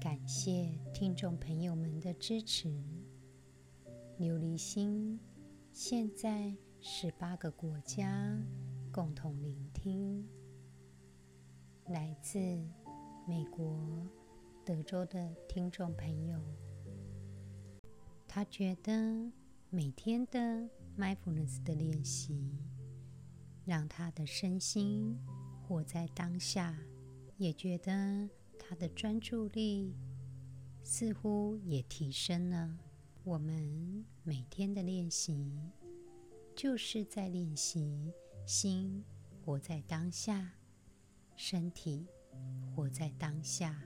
[0.00, 2.68] 感谢听众朋友们的支持。
[4.18, 5.18] 琉璃心
[5.72, 8.38] 现在十八个国家
[8.92, 10.28] 共同聆听，
[11.86, 12.38] 来自
[13.26, 14.06] 美国
[14.64, 16.38] 德州的听众朋友，
[18.28, 19.32] 他觉得
[19.70, 22.56] 每天的 mindfulness 的练习，
[23.64, 25.18] 让他的身心
[25.62, 26.78] 活在当下，
[27.36, 28.28] 也觉得。
[28.66, 29.94] 他的专注力
[30.82, 32.78] 似乎也提升了。
[33.22, 35.52] 我们每天的练习，
[36.56, 38.10] 就是在练习
[38.46, 39.04] 心
[39.44, 40.50] 活在当下，
[41.36, 42.06] 身体
[42.74, 43.78] 活在当下，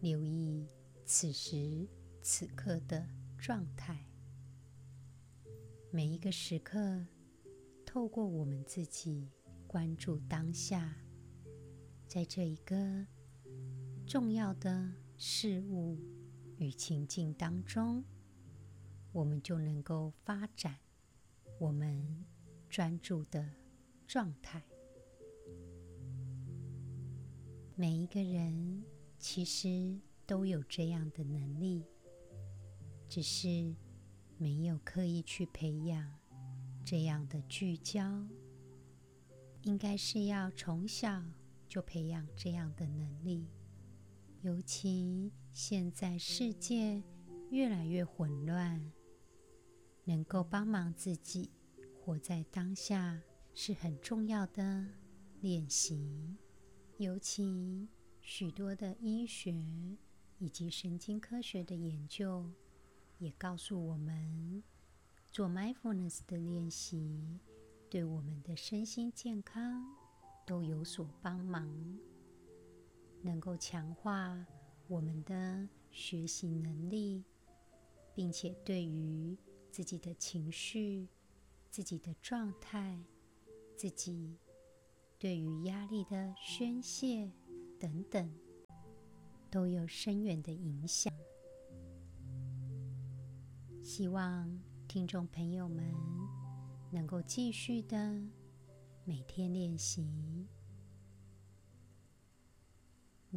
[0.00, 0.66] 留意
[1.04, 1.86] 此时
[2.20, 4.04] 此刻的状态。
[5.92, 7.06] 每一个时刻，
[7.86, 9.30] 透过我们自己
[9.68, 10.96] 关注当下，
[12.08, 13.06] 在这一个。
[14.08, 15.98] 重要的事物
[16.56, 18.02] 与情境当中，
[19.12, 20.78] 我们就能够发展
[21.58, 22.24] 我们
[22.70, 23.46] 专注的
[24.06, 24.62] 状态。
[27.76, 28.82] 每一个人
[29.18, 31.84] 其实都有这样的能力，
[33.10, 33.74] 只是
[34.38, 36.10] 没有刻意去培养
[36.82, 38.26] 这样的聚焦。
[39.64, 41.22] 应该是要从小
[41.68, 43.46] 就培养这样的能力。
[44.42, 47.02] 尤其现在世界
[47.50, 48.92] 越来越混乱，
[50.04, 51.50] 能够帮忙自己
[52.00, 53.20] 活在当下
[53.52, 54.86] 是很重要的
[55.40, 56.36] 练习。
[56.98, 57.88] 尤其
[58.20, 59.52] 许多的医学
[60.38, 62.48] 以及神经科学的研究
[63.18, 64.62] 也告诉我们，
[65.32, 67.40] 做 mindfulness 的练习
[67.90, 69.84] 对我们的身心健康
[70.46, 71.68] 都有所帮忙。
[73.22, 74.46] 能够强化
[74.86, 77.24] 我们的学习能力，
[78.14, 79.36] 并且对于
[79.70, 81.08] 自己的情绪、
[81.70, 82.98] 自己的状态、
[83.76, 84.36] 自己
[85.18, 87.30] 对于压力的宣泄
[87.78, 88.32] 等等，
[89.50, 91.12] 都有深远的影响。
[93.82, 95.94] 希望听众朋友们
[96.90, 98.22] 能够继续的
[99.04, 100.06] 每天练习。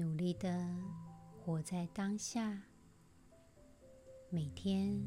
[0.02, 0.68] 努力的
[1.40, 2.64] 活在当下，
[4.32, 5.00] 每天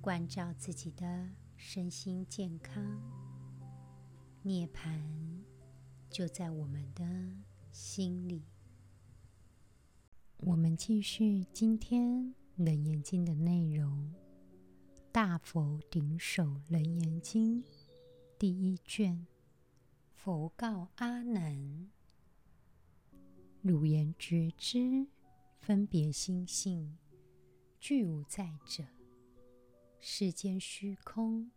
[0.00, 2.80] 关照自己的身心健康，
[4.42, 5.02] 涅槃
[6.08, 7.04] 就在我们的
[7.72, 8.44] 心里。
[10.36, 12.08] 我们继续今天
[12.54, 14.14] 《楞严经》的内容，
[15.10, 17.60] 《大佛顶首楞严经》
[18.38, 19.26] 第一卷，
[20.14, 21.90] 佛告阿难。
[23.62, 25.06] 汝言觉知
[25.58, 26.96] 分别心性，
[27.78, 28.82] 俱无在者。
[29.98, 31.50] 世间虚空，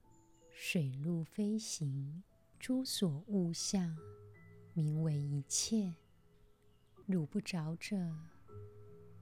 [0.49, 2.21] 水陆飞行，
[2.59, 3.97] 诸所物象，
[4.73, 5.95] 名为一切。
[7.05, 8.13] 汝不着者，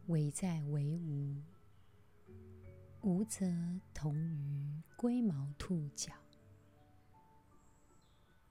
[0.08, 1.40] 唯在唯无。
[3.02, 3.46] 无则
[3.94, 6.14] 同于龟毛兔角。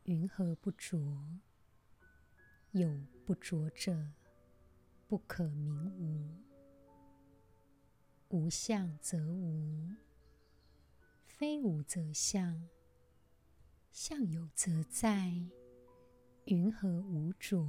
[0.04, 0.96] 云何不着？
[2.70, 2.88] 有
[3.26, 4.12] 不着者。
[5.10, 6.38] 不可名无，
[8.28, 9.96] 无相则无，
[11.26, 12.68] 非无则相，
[13.90, 15.34] 相有则在。
[16.44, 17.66] 云何无着？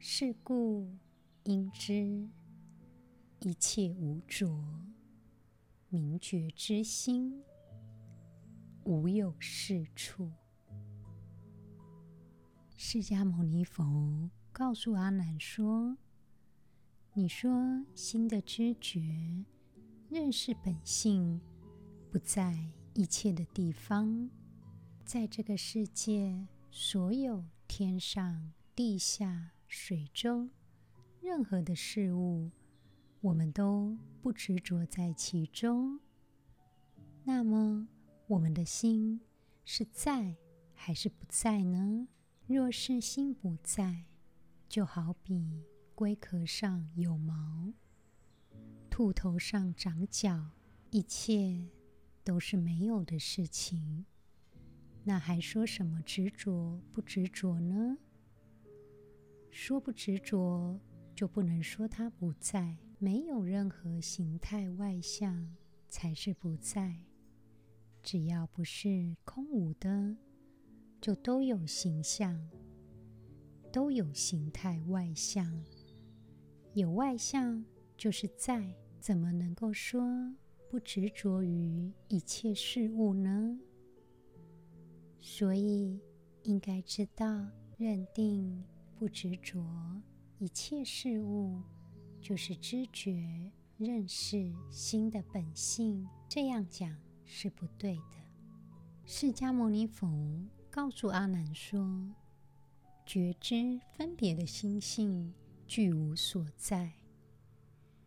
[0.00, 0.92] 是故
[1.44, 2.28] 应知
[3.38, 4.60] 一切无着，
[5.88, 7.44] 明觉之心，
[8.82, 10.32] 无有是处。
[12.76, 14.28] 释迦牟尼佛。
[14.52, 15.96] 告诉阿难说
[17.14, 19.00] ：“你说心的知觉、
[20.10, 21.40] 认识本性，
[22.10, 22.54] 不在
[22.92, 24.28] 一切的地方，
[25.06, 30.50] 在这个世界，所有天上、地下、水中，
[31.22, 32.50] 任何的事物，
[33.22, 35.98] 我们都不执着在其中。
[37.24, 37.88] 那么，
[38.26, 39.18] 我们的心
[39.64, 40.36] 是在
[40.74, 42.06] 还是不在呢？
[42.46, 44.04] 若是心不在。”
[44.72, 47.74] 就好比龟壳上有毛，
[48.88, 50.52] 兔头上长角，
[50.88, 51.68] 一切
[52.24, 54.06] 都是没有的事情，
[55.04, 57.98] 那还说什么执着不执着呢？
[59.50, 60.80] 说不执着，
[61.14, 62.78] 就不能说它不在。
[62.98, 65.54] 没有任何形态外相，
[65.86, 66.96] 才是不在。
[68.02, 70.16] 只要不是空无的，
[70.98, 72.48] 就都有形象，
[73.72, 75.64] 都有形态外向。
[76.74, 77.64] 有外向
[77.96, 80.02] 就是在，怎么能够说
[80.70, 83.58] 不执着于一切事物呢？
[85.20, 86.00] 所以
[86.42, 88.62] 应该知道，认定
[88.98, 89.64] 不执着
[90.38, 91.60] 一切事物，
[92.20, 96.06] 就是知觉认识心的本性。
[96.28, 98.02] 这样讲是不对的。
[99.04, 100.08] 释迦牟尼佛
[100.70, 102.10] 告诉阿难说
[103.04, 105.32] ：“觉知分别的心性。”
[105.64, 106.92] 具无所在，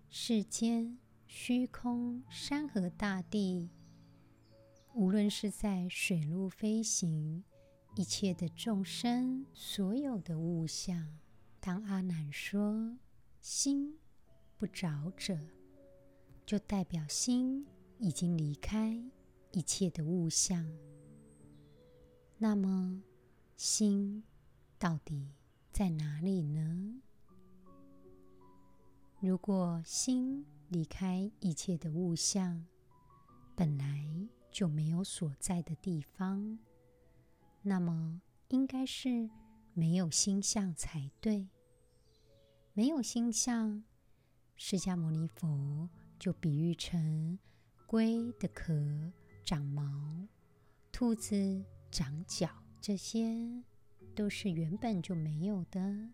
[0.08, 3.72] 世间虚空、山河大地，
[4.94, 7.44] 无论是在水陆飞行，
[7.96, 11.18] 一切的众生，所有的物象，
[11.60, 12.96] 当阿难说
[13.42, 13.98] 心
[14.60, 15.40] 不着者，
[16.46, 17.66] 就代表心
[17.98, 19.04] 已经离开
[19.54, 20.72] 一切的物象。
[22.38, 23.02] 那么，
[23.58, 24.24] 心
[24.78, 25.32] 到底
[25.72, 27.02] 在哪里呢？
[29.20, 32.66] 如果心离开一切的物象，
[33.56, 34.08] 本来
[34.52, 36.60] 就没有所在的地方，
[37.62, 39.30] 那么应该是
[39.74, 41.48] 没有心相才对。
[42.74, 43.84] 没有心相，
[44.58, 45.90] 释迦牟尼佛
[46.20, 47.40] 就比喻成
[47.88, 48.74] 龟的壳
[49.44, 50.28] 长毛，
[50.92, 52.50] 兔子长角，
[52.82, 53.64] 这些
[54.16, 56.10] 都是原本就没有的。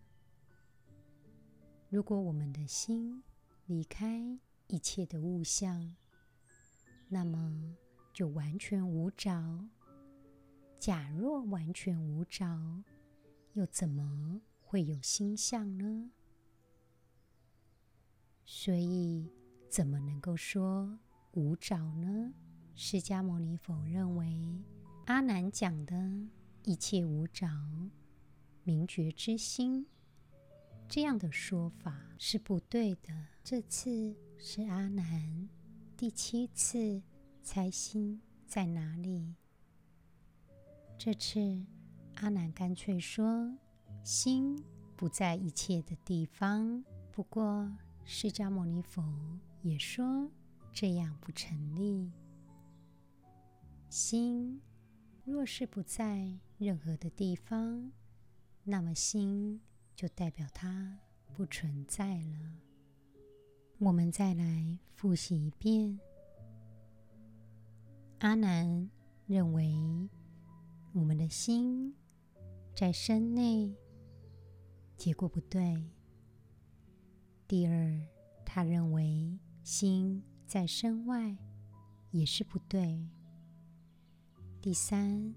[1.88, 3.22] 如果我们的心
[3.66, 5.94] 离开一切的物象，
[7.08, 7.76] 那么
[8.12, 9.68] 就完全无着。
[10.78, 12.82] 假若完全无着，
[13.52, 16.10] 又怎么会有心相呢？
[18.44, 19.30] 所以，
[19.68, 20.98] 怎么能够说
[21.32, 22.34] 无着呢？
[22.74, 24.26] 释迦牟尼佛认为，
[25.06, 25.94] 阿难讲的
[26.64, 27.48] 一切无着，
[28.62, 29.86] 明觉之心。
[30.88, 33.26] 这样的说法是不对的。
[33.42, 35.48] 这次是阿难
[35.96, 37.02] 第七次
[37.42, 39.34] 猜心在哪里？
[40.96, 41.64] 这次
[42.14, 43.56] 阿难干脆说
[44.04, 44.62] 心
[44.94, 46.84] 不在一切的地方。
[47.10, 49.02] 不过释迦牟尼佛
[49.62, 50.30] 也说
[50.72, 52.12] 这样不成立。
[53.88, 54.60] 心
[55.24, 57.92] 若是不在任何的地方，
[58.64, 59.60] 那么心。
[59.94, 60.98] 就代表它
[61.34, 62.58] 不存在了。
[63.78, 66.00] 我们再来复习一遍。
[68.20, 68.90] 阿难
[69.26, 69.76] 认为
[70.92, 71.94] 我们的心
[72.74, 73.76] 在身内，
[74.96, 75.84] 结果不对。
[77.46, 78.00] 第二，
[78.46, 81.36] 他认为心在身外，
[82.10, 83.06] 也是不对。
[84.60, 85.34] 第三，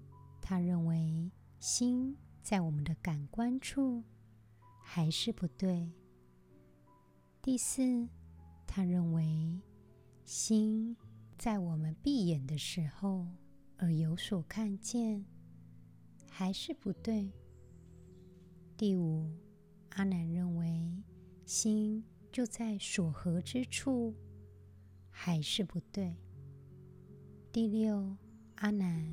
[0.48, 4.04] 他认为心在我们的感官处。
[4.88, 5.90] 还是不对。
[7.42, 8.08] 第四，
[8.64, 9.60] 他认为
[10.24, 10.96] 心
[11.36, 13.26] 在我们闭眼的时候
[13.76, 15.26] 而有所看见，
[16.30, 17.32] 还是不对。
[18.76, 19.28] 第五，
[19.90, 21.02] 阿难认为
[21.44, 24.14] 心就在所合之处，
[25.10, 26.16] 还是不对。
[27.50, 28.16] 第六，
[28.54, 29.12] 阿难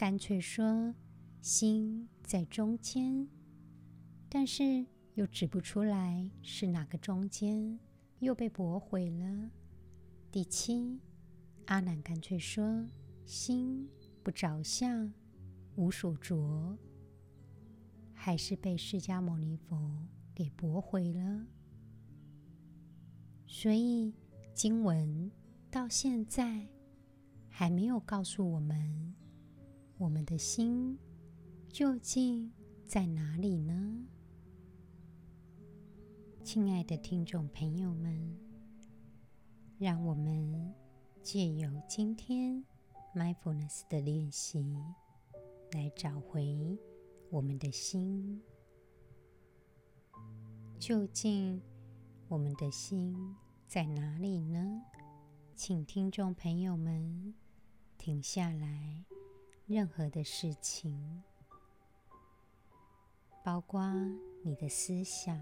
[0.00, 0.94] 干脆说
[1.42, 3.28] 心在中间，
[4.30, 4.86] 但是。
[5.16, 7.78] 又指不出来是哪个中间，
[8.20, 9.50] 又被驳回了。
[10.30, 10.98] 第七，
[11.66, 12.86] 阿难干脆说
[13.26, 13.86] 心
[14.22, 15.12] 不着相，
[15.74, 16.78] 无所着，
[18.14, 21.46] 还是被释迦牟尼佛给驳回了。
[23.46, 24.14] 所以
[24.54, 25.30] 经文
[25.70, 26.66] 到现在
[27.48, 29.14] 还没有告诉我们，
[30.00, 30.98] 我们的心
[31.68, 32.50] 究竟
[32.86, 34.06] 在哪里呢？
[36.42, 38.34] 亲爱的听众朋友们，
[39.76, 40.74] 让我们
[41.22, 42.64] 借由今天
[43.14, 44.74] mindfulness 的练习，
[45.72, 46.78] 来找回
[47.28, 48.40] 我们的心。
[50.78, 51.60] 究竟
[52.26, 53.36] 我们的心
[53.68, 54.80] 在哪里呢？
[55.54, 57.34] 请听众朋友们
[57.98, 59.04] 停下来，
[59.70, 61.22] 任何的事情，
[63.44, 63.80] 包括
[64.42, 65.40] 你的思想。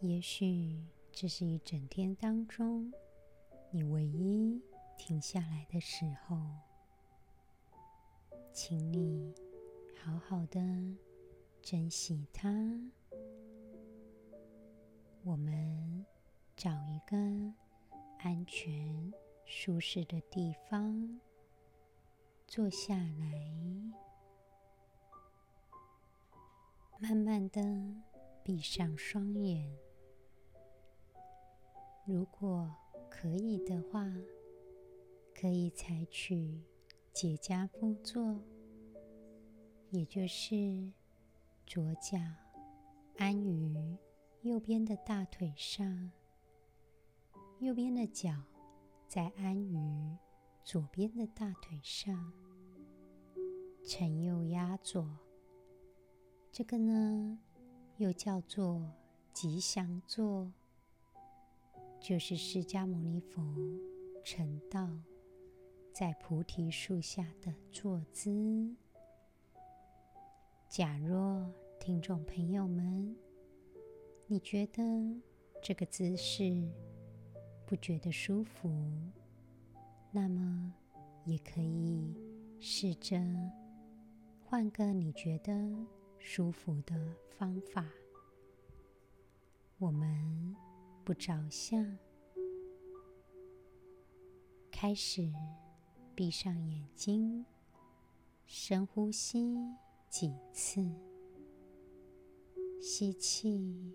[0.00, 2.92] 也许这是一整天当中
[3.70, 4.60] 你唯一
[4.98, 6.36] 停下来的时候，
[8.52, 9.32] 请你
[10.02, 10.60] 好好的
[11.62, 12.50] 珍惜它。
[15.22, 16.04] 我们
[16.56, 17.16] 找一个
[18.18, 21.20] 安全、舒适的地方
[22.46, 23.92] 坐下来，
[27.00, 27.60] 慢慢的
[28.44, 29.76] 闭上双眼。
[32.06, 32.72] 如果
[33.10, 34.06] 可以的话，
[35.34, 36.62] 可以采取
[37.12, 38.40] 结跏趺坐，
[39.90, 40.92] 也就是
[41.66, 42.16] 左脚
[43.18, 43.98] 安于
[44.42, 46.12] 右边的大腿上，
[47.58, 48.30] 右边的脚
[49.08, 50.16] 再安于
[50.66, 52.32] 左边的大腿上，
[53.84, 55.08] 承右压左。
[56.50, 57.38] 这个呢，
[57.98, 58.90] 又叫做
[59.32, 60.52] 吉祥坐。
[62.00, 63.40] 就是释迦牟尼佛
[64.24, 64.90] 成道
[65.92, 68.74] 在菩提树下的坐姿。
[70.68, 73.16] 假若听众朋友们，
[74.26, 74.82] 你觉得
[75.62, 76.68] 这个姿势
[77.64, 78.68] 不觉得舒服，
[80.16, 80.72] 那么
[81.26, 82.14] 也可以
[82.58, 83.20] 试着
[84.40, 85.52] 换个你觉得
[86.18, 86.96] 舒服的
[87.36, 87.84] 方法。
[89.76, 90.56] 我们。
[91.04, 91.96] 不着相，
[94.72, 95.32] 开始
[96.16, 97.46] 闭上眼睛，
[98.44, 99.54] 深呼吸
[100.08, 100.84] 几次，
[102.80, 103.94] 吸气，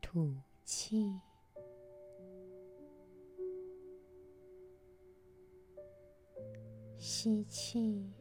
[0.00, 1.20] 吐气，
[7.20, 8.12] 吸气。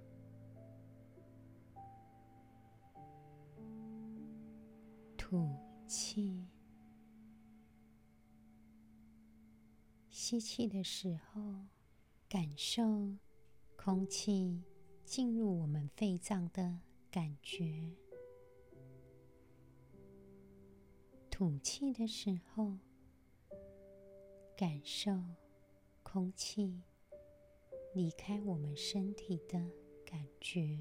[5.16, 5.56] 吐
[5.88, 6.48] 气，
[10.10, 11.68] 吸气的时候，
[12.28, 13.16] 感受
[13.76, 14.64] 空气
[15.06, 16.80] 进入我们肺脏的
[17.12, 17.94] 感觉；
[21.30, 22.80] 吐气的时候，
[24.58, 25.24] 感受
[26.02, 26.82] 空气
[27.98, 29.60] 离开我们身体的
[30.06, 30.78] 感觉。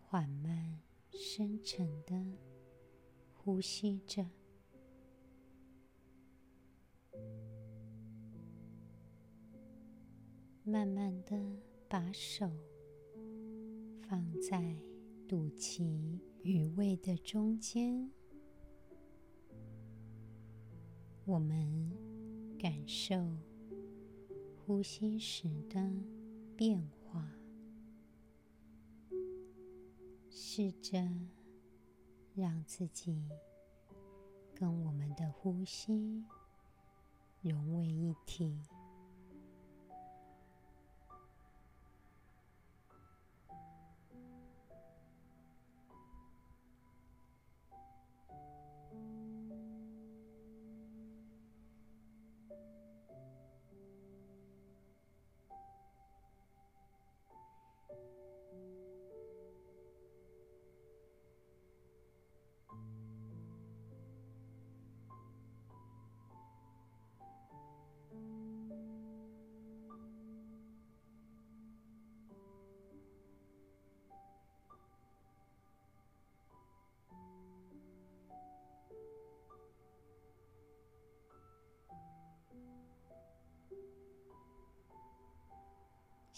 [0.00, 0.78] 缓慢、
[1.10, 2.14] 深沉的
[3.34, 4.24] 呼吸着，
[10.62, 11.36] 慢慢的
[11.88, 12.48] 把手
[14.08, 14.76] 放在
[15.26, 18.08] 肚脐与胃的中间，
[21.24, 21.92] 我们
[22.58, 23.14] 感受
[24.56, 25.80] 呼吸时的
[26.56, 27.24] 变化。
[30.28, 31.00] 试着
[32.34, 33.24] 让自己
[34.54, 36.24] 跟我们的呼吸
[37.42, 38.60] 融为一体。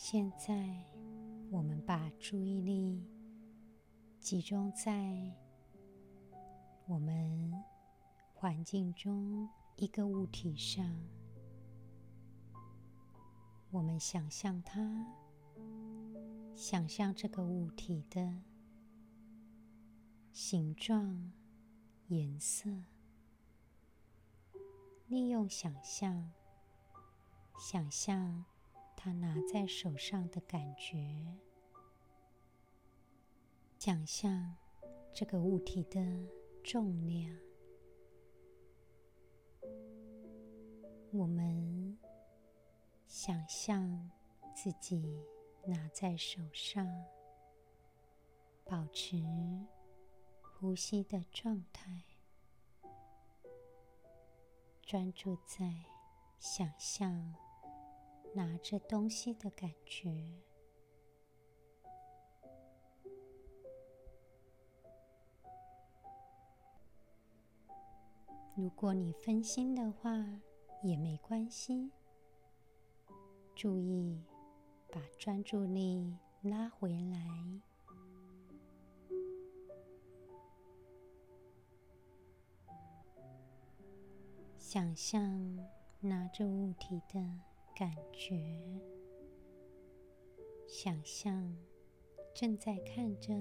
[0.02, 0.82] 现在，
[1.50, 3.06] 我们把注意力
[4.18, 5.30] 集中在
[6.86, 7.52] 我们
[8.32, 10.98] 环境中一个物体上。
[13.70, 15.06] 我们想象它，
[16.56, 18.42] 想象这个物体的
[20.32, 21.30] 形状、
[22.08, 22.70] 颜色，
[25.08, 26.32] 利用想象，
[27.58, 28.42] 想象。
[29.02, 31.24] 他拿在手上的感觉，
[33.78, 34.54] 想象
[35.10, 35.98] 这个物体的
[36.62, 37.34] 重量。
[41.12, 41.98] 我们
[43.06, 44.10] 想象
[44.54, 45.24] 自己
[45.64, 46.86] 拿在手上，
[48.66, 49.16] 保持
[50.42, 52.04] 呼吸的状态，
[54.82, 55.86] 专注在
[56.38, 57.34] 想象。
[58.34, 60.34] 拿着东西的感觉。
[68.56, 70.40] 如果你分心的话
[70.82, 71.92] 也没关系。
[73.62, 74.18] 注意
[74.90, 77.60] 把专注力拉回来。
[84.56, 85.58] 想象
[86.00, 87.20] 拿着物体的
[87.74, 88.36] 感觉，
[90.68, 91.56] 想象
[92.34, 93.34] 正在看着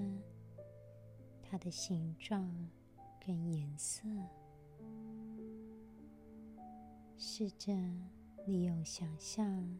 [1.42, 2.68] 它的形状
[3.24, 4.08] 跟颜色。
[7.18, 7.72] 试着
[8.46, 9.78] 利用想象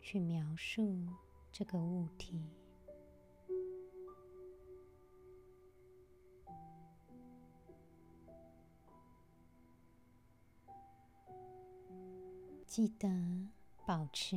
[0.00, 1.04] 去描述
[1.50, 2.59] 这个物体。
[12.70, 13.08] 记得
[13.84, 14.36] 保持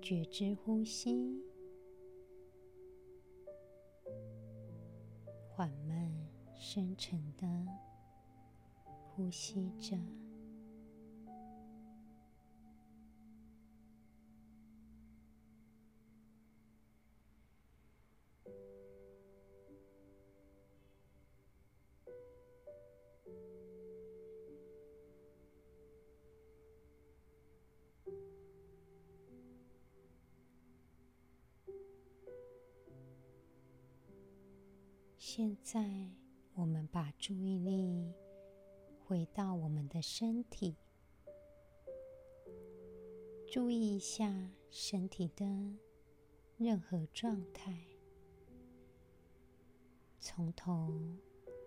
[0.00, 1.42] 觉知呼吸，
[5.48, 6.08] 缓慢、
[6.54, 7.66] 深沉的。
[8.84, 9.98] 呼吸着，
[35.38, 35.88] 现在
[36.54, 38.12] 我们把注意力。
[39.04, 40.74] 回到我们的身体，
[43.46, 45.46] 注意一下身体的
[46.56, 47.86] 任何状态，
[50.18, 50.92] 从头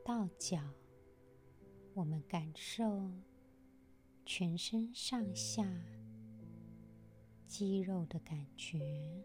[0.03, 0.73] 到脚，
[1.93, 3.09] 我们感受
[4.25, 5.65] 全身上下
[7.47, 9.23] 肌肉的感觉，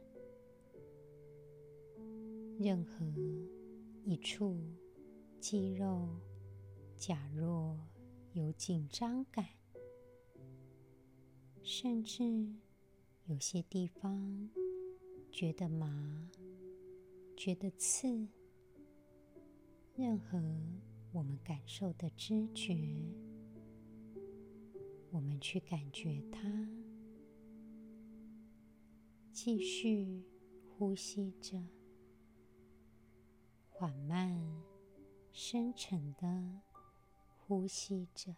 [2.61, 3.05] 任何
[4.09, 4.57] 一处
[5.41, 6.09] 肌肉，
[6.97, 7.77] 假若
[8.35, 9.45] 有紧张感，
[11.61, 12.23] 甚至
[13.25, 14.49] 有些地方
[15.33, 16.31] 觉得麻、
[17.37, 18.29] 觉得刺，
[19.97, 20.41] 任何
[21.11, 22.79] 我们感受的知觉，
[25.11, 26.69] 我们去感觉它，
[29.33, 30.23] 继续
[30.79, 31.61] 呼吸着，
[33.79, 34.37] 缓慢、
[35.33, 36.61] 深沉的。
[37.49, 38.35] 呼吸着，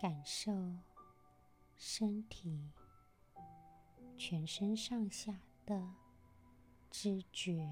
[0.00, 0.50] 感受
[1.76, 2.72] 身体
[4.16, 5.86] 全身上下的
[6.90, 7.68] 知觉，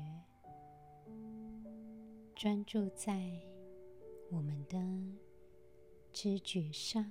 [2.35, 3.41] 专注在
[4.31, 4.79] 我们的
[6.13, 7.11] 知觉上。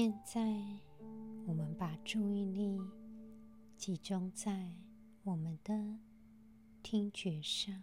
[0.00, 0.40] 现在，
[1.44, 2.80] 我们把注意力
[3.76, 4.76] 集中在
[5.24, 5.98] 我们的
[6.84, 7.82] 听觉上，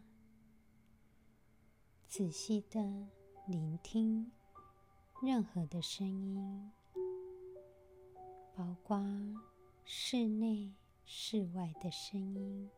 [2.08, 3.10] 仔细的
[3.46, 4.32] 聆听
[5.22, 6.72] 任何的声音，
[8.56, 8.98] 包括
[9.84, 10.74] 室内、
[11.04, 12.70] 室外的声音，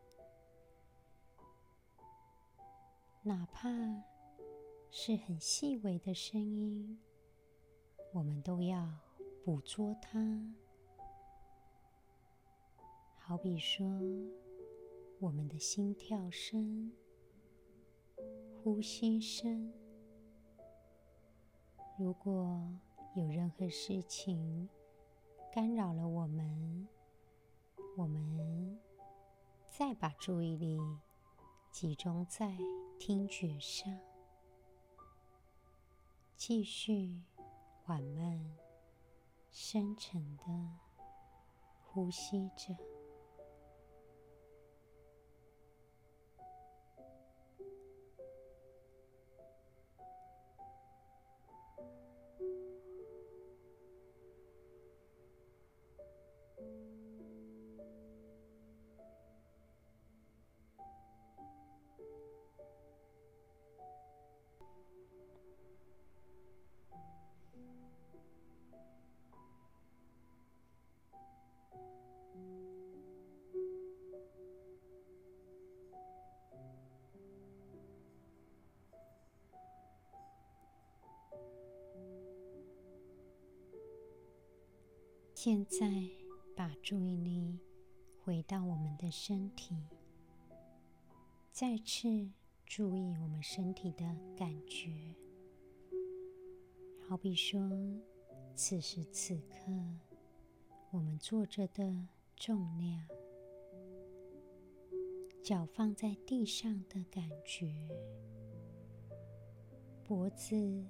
[3.22, 3.70] 哪怕
[4.90, 6.98] 是很细微的声音，
[8.12, 9.07] 我们都要。
[9.48, 10.20] 捕捉它，
[13.16, 13.82] 好比说
[15.20, 16.92] 我们的心跳声、
[18.62, 19.72] 呼吸声。
[21.98, 22.62] 如果
[23.14, 24.68] 有任何事情
[25.50, 26.86] 干扰了我们，
[27.96, 28.78] 我们
[29.64, 30.78] 再把注意力
[31.70, 32.54] 集中在
[32.98, 33.98] 听觉上，
[36.36, 37.22] 继续
[37.82, 38.67] 缓慢。
[39.50, 40.44] 深沉的
[41.82, 42.76] 呼吸着。
[85.34, 85.88] 现在
[86.56, 87.58] 把注意力
[88.24, 89.76] 回到我们的身体
[91.52, 92.28] 再次
[92.66, 94.04] 注意我们身体的
[94.36, 94.90] 感觉。
[97.08, 97.70] 好比说
[98.54, 99.72] 此时此刻
[100.90, 103.08] 我们坐着的重量
[105.42, 107.72] 脚放在地上的感觉
[110.04, 110.84] 脖子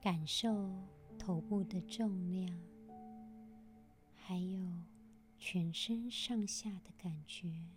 [0.00, 0.70] 感受
[1.18, 2.58] 头部的重量，
[4.14, 4.60] 还有
[5.38, 7.70] 全身上下的感觉。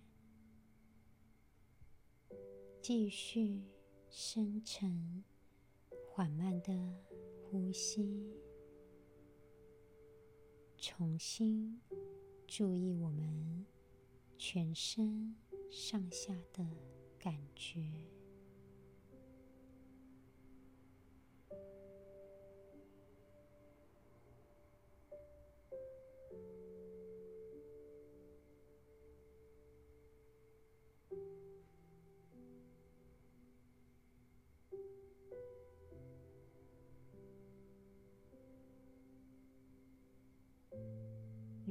[2.81, 3.63] 继续
[4.09, 5.23] 深沉。
[6.11, 6.73] 缓慢的
[7.45, 8.35] 呼吸，
[10.77, 11.79] 重新
[12.45, 13.65] 注意我们
[14.37, 15.33] 全身
[15.71, 16.67] 上下的
[17.17, 17.89] 感觉。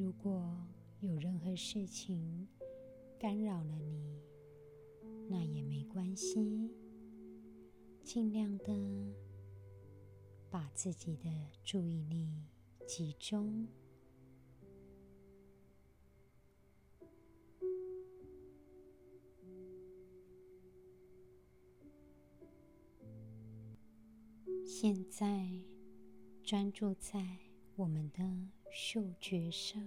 [0.09, 0.57] 如果
[1.01, 2.49] 有任何事情
[3.18, 4.18] 干扰了你，
[5.29, 6.73] 那也没关系，
[8.03, 9.14] 尽量的
[10.49, 11.29] 把自己的
[11.62, 12.27] 注意力
[12.87, 13.68] 集中。
[24.64, 25.51] 现在
[26.42, 27.37] 专注在
[27.77, 28.58] 我们的。
[28.70, 29.83] 嗅觉上，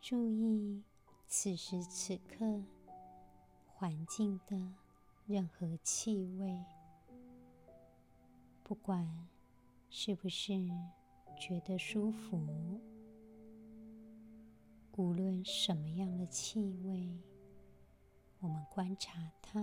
[0.00, 0.82] 注意
[1.26, 2.62] 此时此刻
[3.66, 4.56] 环境的
[5.26, 6.64] 任何气味，
[8.62, 9.28] 不管
[9.90, 10.52] 是不是
[11.38, 12.80] 觉得舒服，
[14.96, 17.18] 无论什么样的气味，
[18.38, 19.60] 我们观察它，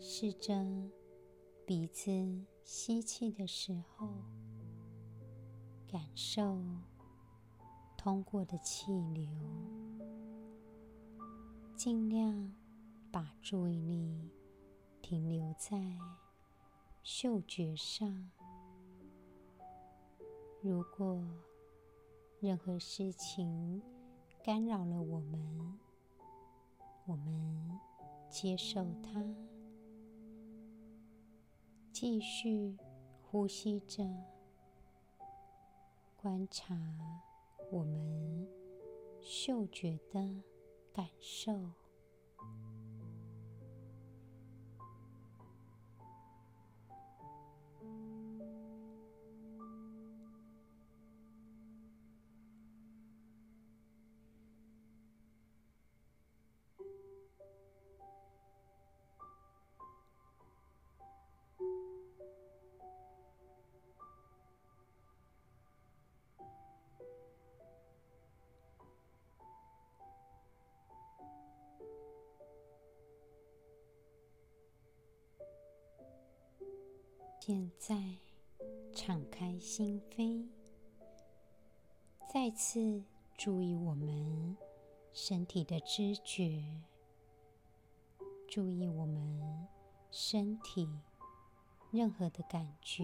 [0.00, 0.54] 试着
[1.66, 2.10] 鼻子
[2.64, 4.08] 吸气的时候。
[5.92, 6.58] 感受
[7.98, 9.28] 通过的气流，
[11.76, 12.50] 尽量
[13.10, 14.30] 把注意力
[15.02, 15.78] 停留在
[17.02, 18.30] 嗅觉上。
[20.62, 21.22] 如果
[22.40, 23.82] 任何事情
[24.42, 25.78] 干扰了我们，
[27.04, 27.78] 我们
[28.30, 29.22] 接受它，
[31.92, 32.78] 继续
[33.20, 34.31] 呼吸着。
[36.22, 36.72] 观察
[37.72, 38.46] 我们
[39.20, 40.20] 嗅觉的
[40.92, 41.52] 感受。
[77.44, 77.96] 现在，
[78.94, 80.46] 敞开心扉，
[82.32, 83.02] 再次
[83.36, 84.56] 注意我们
[85.12, 86.62] 身体的知觉，
[88.46, 89.66] 注意我们
[90.12, 90.88] 身体
[91.90, 93.02] 任何的感觉，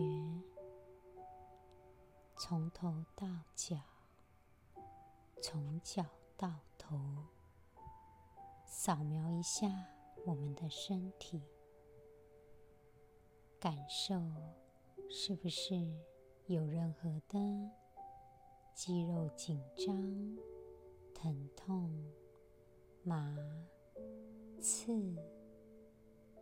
[2.37, 3.77] 从头到脚，
[5.43, 6.97] 从脚到头，
[8.65, 9.67] 扫描一下
[10.25, 11.43] 我们的身体。
[13.61, 14.15] 感受
[15.11, 15.75] 是不是
[16.47, 17.39] 有任何的
[18.73, 20.39] 肌肉紧张、
[21.13, 21.91] 疼痛、
[23.03, 23.37] 麻、
[24.61, 25.17] 刺，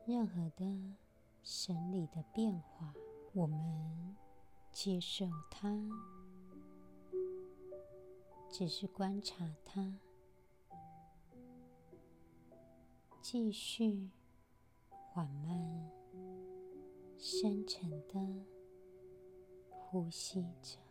[0.05, 0.94] 任何的
[1.42, 2.92] 生理的变化，
[3.33, 4.14] 我们
[4.70, 5.74] 接受它，
[8.50, 9.94] 只是观察它，
[13.22, 14.11] 继续
[14.90, 15.95] 缓慢。
[17.18, 18.44] 深沉的
[19.68, 20.86] 呼吸着。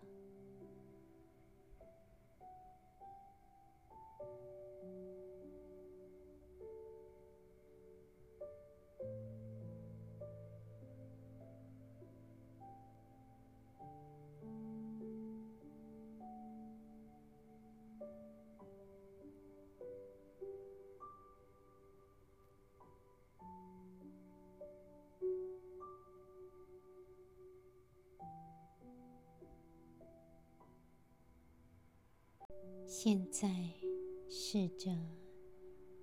[32.85, 33.73] 现在，
[34.29, 34.91] 试着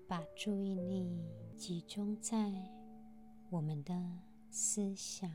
[0.07, 1.25] 把注意力
[1.57, 2.53] 集中在
[3.51, 3.95] 我们的
[4.51, 5.31] 思想，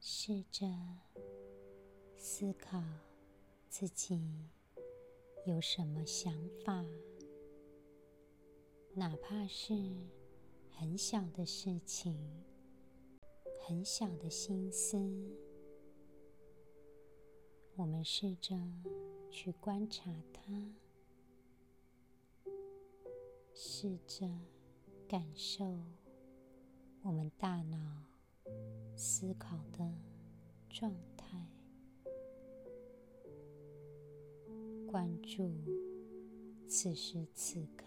[0.00, 0.66] 试着
[2.16, 2.82] 思考
[3.68, 4.50] 自己
[5.46, 6.32] 有什么想
[6.64, 6.84] 法，
[8.94, 9.74] 哪怕是
[10.70, 12.18] 很小的事情，
[13.66, 14.98] 很小的心思。
[17.78, 18.56] 我们试着
[19.30, 20.74] 去观察它，
[23.54, 24.26] 试着
[25.06, 25.78] 感受
[27.02, 28.02] 我们大脑
[28.96, 29.92] 思考的
[30.70, 31.46] 状态，
[34.86, 35.52] 关注
[36.66, 37.84] 此时此刻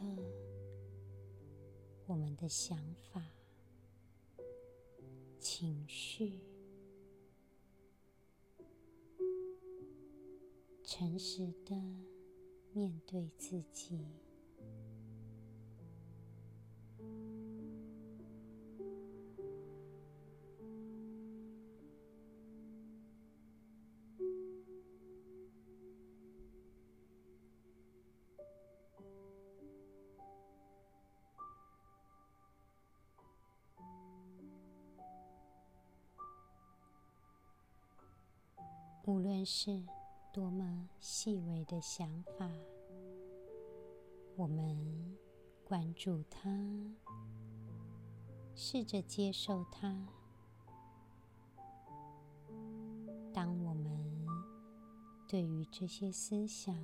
[2.05, 2.77] 我们的想
[3.11, 3.23] 法、
[5.39, 6.48] 情绪。
[10.99, 11.73] 诚实的
[12.73, 14.05] 面对自己，
[39.05, 39.81] 无论是。
[40.31, 42.47] 多么细微的想法，
[44.35, 45.17] 我们
[45.63, 46.49] 关注它，
[48.53, 50.07] 试着接受它。
[53.33, 54.27] 当我们
[55.27, 56.75] 对于这些思想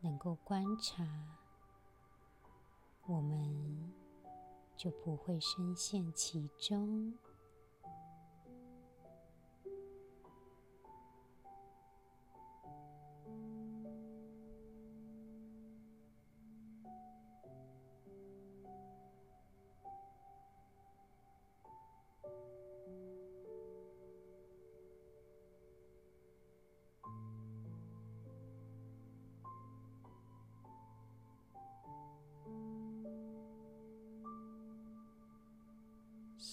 [0.00, 1.06] 能够观察，
[3.06, 3.92] 我们
[4.76, 7.14] 就不会深陷其中。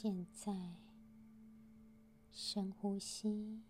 [0.04, 0.52] 现在，
[2.30, 3.64] 深呼吸，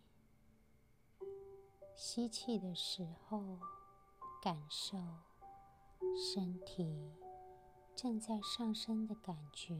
[1.93, 3.59] 吸气的时候，
[4.41, 4.97] 感受
[6.33, 7.13] 身体
[7.95, 9.75] 正在上升的感觉；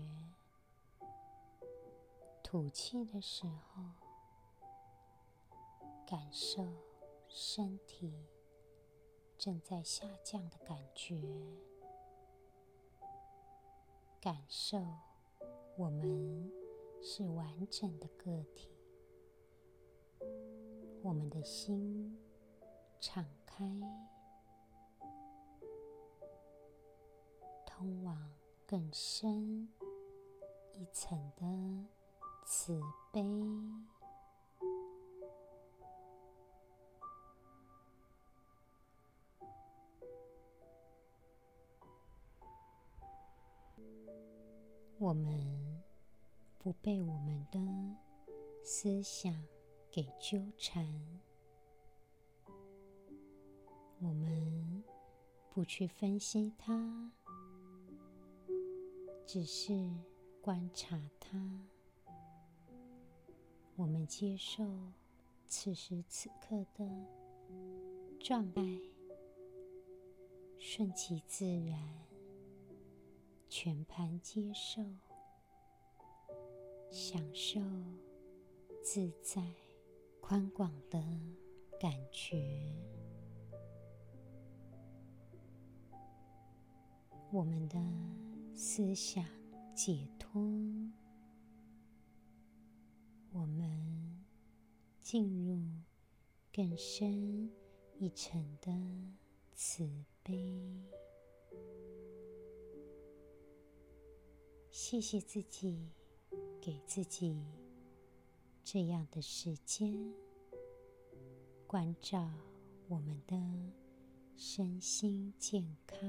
[2.43, 3.83] 吐气的时候，
[6.05, 6.71] 感受
[7.27, 8.27] 身体
[9.39, 11.19] 正在下降的感觉，
[14.21, 15.12] 感受。
[15.75, 16.51] 我们
[17.01, 18.69] 是完整的个体，
[21.01, 22.15] 我们的心
[22.99, 23.65] 敞开，
[27.65, 28.31] 通往
[28.67, 29.67] 更深
[30.73, 31.43] 一层的
[32.45, 32.79] 慈
[33.11, 33.23] 悲。
[44.99, 45.62] 我们
[46.63, 47.59] 不被我们的
[48.63, 49.35] 思想
[49.91, 50.87] 给纠缠，
[53.99, 54.81] 我们
[55.49, 57.11] 不去分析它，
[59.25, 59.73] 只是
[60.39, 61.37] 观察它。
[63.75, 64.63] 我们接受
[65.45, 66.89] 此时此刻的
[68.21, 68.63] 状态，
[70.57, 71.77] 顺其自然。
[73.49, 74.81] 全盘接受，
[76.93, 77.59] 享受
[78.83, 79.43] 自在、
[80.21, 81.03] 宽广的
[81.79, 82.71] 感觉。
[87.31, 87.79] 我们的
[88.53, 89.25] 思想
[89.75, 90.39] 解脱，
[93.31, 94.23] 我们
[95.01, 95.59] 进入
[96.53, 97.51] 更深
[97.97, 98.71] 一层的
[99.55, 99.89] 慈
[100.21, 100.79] 悲。
[104.69, 105.89] 谢谢自己，
[106.61, 107.43] 给自己
[108.63, 110.13] 这样的时间，
[111.67, 112.29] 关照
[112.87, 113.35] 我们的
[114.35, 115.99] 身心健康。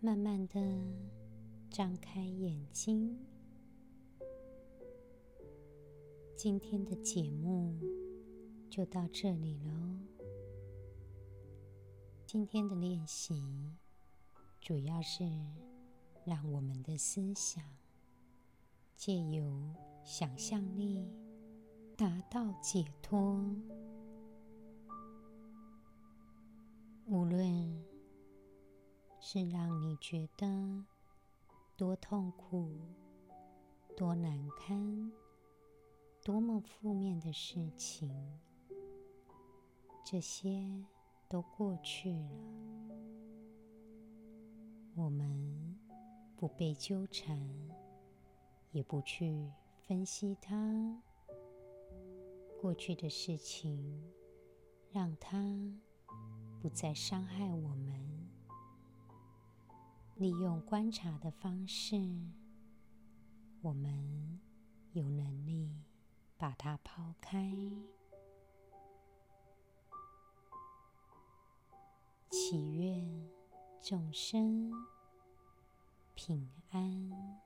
[0.00, 0.60] 慢慢的
[1.70, 3.18] 张开眼睛。
[6.36, 7.78] 今天的节目
[8.68, 9.70] 就到这里喽。
[12.26, 13.42] 今天的练习
[14.60, 15.24] 主要是。
[16.24, 17.62] 让我们的思想
[18.96, 21.06] 借由想象力
[21.96, 23.44] 达到解脱。
[27.06, 27.84] 无论
[29.20, 30.84] 是让你觉得
[31.76, 32.78] 多痛苦、
[33.94, 35.12] 多难堪、
[36.24, 38.10] 多么负面的事情，
[40.02, 40.84] 这些
[41.28, 42.30] 都过去了。
[44.94, 45.63] 我们
[46.36, 47.38] 不被纠缠，
[48.72, 49.50] 也不去
[49.86, 51.02] 分析它。
[52.60, 54.02] 过去的事情，
[54.90, 55.38] 让它
[56.60, 58.28] 不再伤害我们。
[60.16, 61.96] 利用观察的方式，
[63.60, 64.40] 我们
[64.92, 65.76] 有能力
[66.36, 67.52] 把它抛开，
[72.30, 73.28] 祈愿
[73.82, 74.72] 众生
[76.14, 77.40] 平安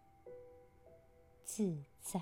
[1.42, 2.20] 自在，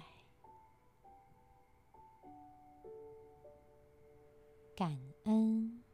[4.76, 5.85] 感恩。